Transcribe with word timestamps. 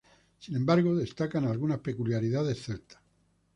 Sin 0.39 0.55
embargo, 0.55 0.95
destacan 0.95 1.45
algunas 1.45 1.77
peculiaridades 1.77 2.63
celtas. 2.65 2.99